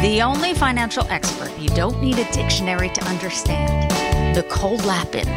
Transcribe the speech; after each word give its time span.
The 0.00 0.22
only 0.22 0.54
financial 0.54 1.06
expert 1.08 1.56
you 1.58 1.68
don't 1.68 2.02
need 2.02 2.18
a 2.18 2.32
dictionary 2.32 2.88
to 2.88 3.04
understand. 3.04 3.92
Nicole 4.34 4.78
Lapin. 4.78 5.28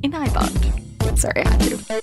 in 0.02 0.14
I 0.14 0.32
bond. 0.32 1.18
Sorry, 1.18 1.44
I 1.44 1.48
had 1.48 1.60
to. 1.60 2.02